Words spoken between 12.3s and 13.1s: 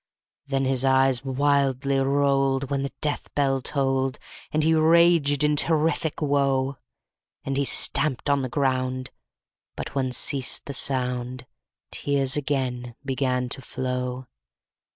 again